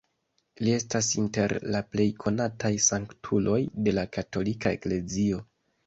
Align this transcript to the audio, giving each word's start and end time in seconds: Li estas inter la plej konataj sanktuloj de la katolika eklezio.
Li 0.61 0.71
estas 0.77 1.09
inter 1.23 1.53
la 1.77 1.83
plej 1.91 2.09
konataj 2.25 2.73
sanktuloj 2.89 3.63
de 3.89 3.97
la 4.01 4.11
katolika 4.19 4.77
eklezio. 4.81 5.49